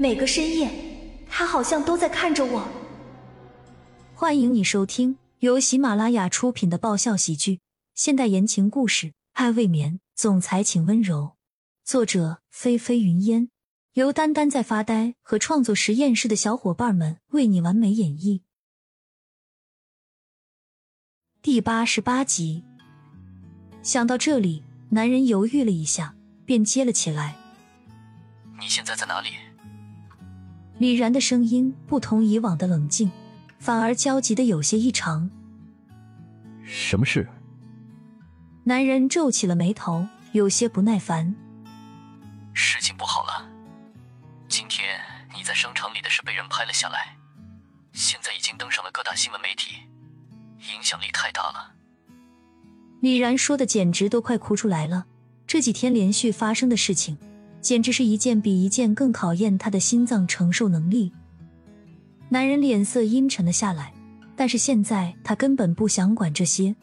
[0.00, 0.70] 每个深夜，
[1.28, 2.66] 他好像都在看着我。
[4.14, 7.60] 欢迎你收听由喜马拉雅出品的爆笑喜剧、
[7.94, 11.36] 现代言情故事《爱未眠》，总裁请温柔。
[11.84, 13.50] 作者：菲菲云烟，
[13.92, 18.40] 由丹丹在发呆和创作实验室的小伙伴们为你完美演绎。
[21.42, 22.64] 第八十八集。
[23.82, 27.36] 想到这里，男人犹豫了一下，便接了起来
[28.58, 29.28] ：“你现在在哪里？”
[30.80, 33.12] 李然的声音不同以往的冷静，
[33.58, 35.30] 反而焦急的有些异常。
[36.64, 37.28] 什么事？
[38.64, 41.36] 男人皱起了眉头，有些不耐烦。
[42.54, 43.46] 事情不好了，
[44.48, 44.98] 今天
[45.36, 47.14] 你在商场里的事被人拍了下来，
[47.92, 49.82] 现在已经登上了各大新闻媒体，
[50.74, 51.74] 影响力太大了。
[53.02, 55.04] 李然说的简直都快哭出来了。
[55.46, 57.18] 这几天连续发生的事情，
[57.60, 61.12] 简直是一件比一件更考验他的心脏承受能力。
[62.28, 63.92] 男人脸色阴沉了下来，
[64.36, 66.74] 但是现在他根本不想管这些。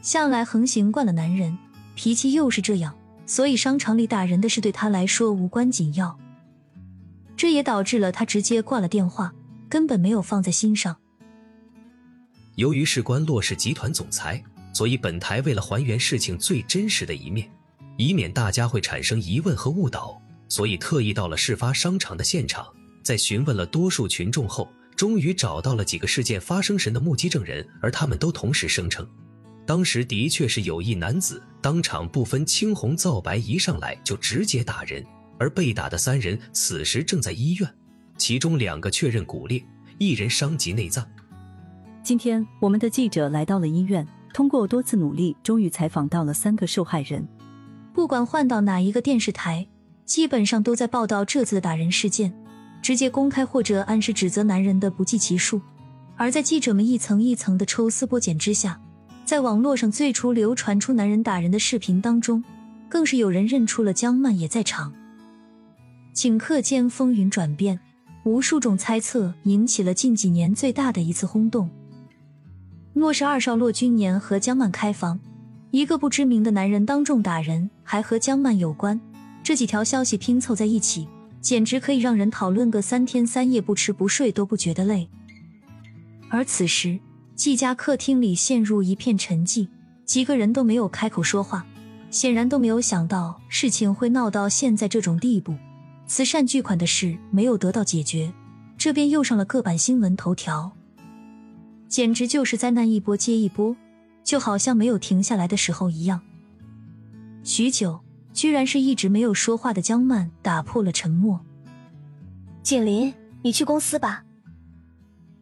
[0.00, 1.56] 向来横行惯了男人，
[1.94, 2.94] 脾气又是这样，
[3.26, 6.18] 所以商场里打人的事对他来说无关紧要。
[7.36, 9.32] 这也导致了他直接挂了电话，
[9.68, 10.96] 根本没有放在心上。
[12.56, 14.42] 由于事关骆氏集团总裁。
[14.74, 17.46] 所以，本台为了还原事情最真实的一面，
[17.96, 22.66] 以免大家会产生疑问和误导，所以特意到了事发商场的现场，
[23.02, 29.06] 在询问了多数群众后，终于找到了几个事件发生时的目击证人，而他们都同时声称，
[29.66, 35.04] 当时的确是有一男子当场不分青红皂白一上来就直接打人，
[35.38, 37.74] 而被打的三人此时正在医院，
[38.16, 39.62] 其中两个确认骨裂，
[39.98, 41.06] 一人伤及内脏。
[42.02, 44.06] 今天，我们的记者来到了医院。
[44.34, 47.28] 通过多次努力，终于采访到了三个受害人。
[47.92, 49.66] 不管换到哪一个电视台，
[50.04, 52.32] 基本上都在报道这次的打人事件，
[52.80, 55.60] 直接公开或者暗示指责男人的不计其数。
[56.16, 58.80] 而在记者们一层一层的抽丝剥茧之下，
[59.24, 62.42] 在网络上最初流传出男人打人的视频当中，
[62.88, 64.92] 更是有人认出了江曼也在场。
[66.14, 67.80] 顷刻间风云转变，
[68.24, 71.70] 无数种猜测引起了近几年最大的一次轰动。
[72.92, 75.18] 若是二少骆君年和江曼开房，
[75.72, 79.00] 一个不知名的男人当众打人，还和江曼有关。
[79.42, 81.08] 这几条消息拼凑在一起，
[81.40, 85.08] 简直可以让人讨论个三天三夜不吃不睡都不觉得累。
[86.28, 87.00] 而此时，
[87.34, 89.66] 季家客厅里陷入一片沉寂，
[90.04, 91.64] 几个人都没有开口说话，
[92.10, 95.56] 显然都没有想到事情会闹到现在这种地步。
[96.06, 98.30] 慈善巨款的事没有得到解决，
[98.76, 100.72] 这边又上了各版新闻头条。
[101.88, 103.74] 简直就是灾难一波接一波，
[104.24, 106.20] 就好像没有停下来的时候一样。
[107.42, 108.00] 许久，
[108.32, 111.40] 居然是一直没有说话的江曼打破了沉默。
[112.62, 113.12] 锦林，
[113.42, 114.24] 你去公司吧。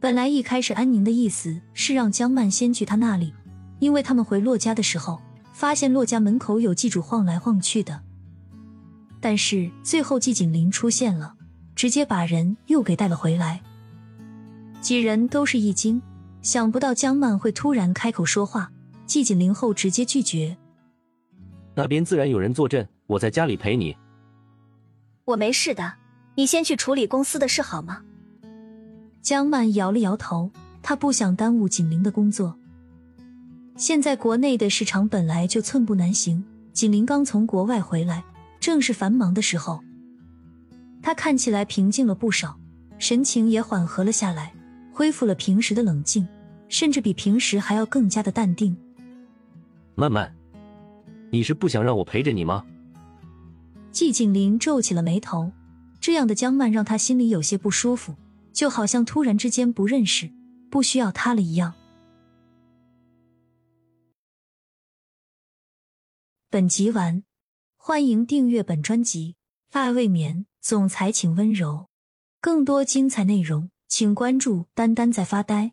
[0.00, 3.34] 本来一开始安宁的意思是让江曼先去他那里，
[3.78, 5.20] 因为他们回洛家的时候，
[5.52, 8.00] 发现洛家门口有祭主晃来晃去的。
[9.20, 11.34] 但是最后季锦林出现了，
[11.74, 13.60] 直接把人又给带了回来。
[14.80, 16.00] 几人都是一惊。
[16.42, 18.70] 想不到江曼会突然开口说话，
[19.06, 20.56] 季锦林后直接拒绝。
[21.74, 23.96] 那边自然有人坐镇，我在家里陪你。
[25.24, 25.94] 我没事的，
[26.34, 28.02] 你先去处理公司的事好吗？
[29.22, 30.50] 江曼摇了摇头，
[30.82, 32.56] 她不想耽误锦林的工作。
[33.76, 38.24] 现在国内的市场本来就寸步难行，锦林刚从国外回来，
[38.58, 39.80] 正是繁忙的时候。
[41.02, 42.58] 他看起来平静了不少，
[42.98, 44.52] 神情也缓和了下来。
[45.00, 46.28] 恢复了平时的冷静，
[46.68, 48.76] 甚至比平时还要更加的淡定。
[49.94, 50.30] 曼曼，
[51.30, 52.66] 你是不想让我陪着你吗？
[53.92, 55.52] 季景林皱起了眉头，
[56.02, 58.14] 这样的江曼让他心里有些不舒服，
[58.52, 60.30] 就好像突然之间不认识、
[60.70, 61.72] 不需要他了一样。
[66.50, 67.24] 本集完，
[67.78, 69.36] 欢迎订阅本专辑
[69.78, 71.88] 《爱未眠》，总裁请温柔。
[72.42, 73.70] 更多精彩内容。
[73.90, 75.72] 请关注“丹丹在发呆”。